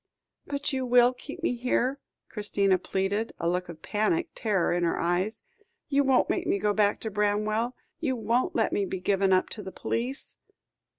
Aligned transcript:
"But 0.47 0.73
you 0.73 0.83
will 0.83 1.13
keep 1.13 1.43
me 1.43 1.53
here?" 1.53 1.99
Christina 2.27 2.79
pleaded, 2.79 3.33
a 3.37 3.47
look 3.47 3.69
of 3.69 3.83
panic 3.83 4.29
terror 4.33 4.73
in 4.73 4.83
her 4.83 4.97
eyes. 4.99 5.43
"You 5.89 6.03
won't 6.03 6.27
make 6.27 6.47
me 6.47 6.57
go 6.57 6.73
back 6.73 6.99
to 7.01 7.11
Bramwell? 7.11 7.75
You 7.99 8.15
won't 8.15 8.55
let 8.55 8.73
me 8.73 8.83
be 8.85 8.99
given 8.99 9.31
up 9.31 9.47
to 9.49 9.61
the 9.61 9.71
police?" 9.71 10.35